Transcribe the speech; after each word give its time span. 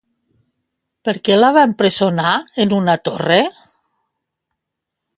Per 1.09 1.13
què 1.29 1.35
la 1.37 1.51
va 1.59 1.67
empresonar 1.69 2.33
en 2.65 2.75
una 2.81 2.99
torre? 3.11 3.41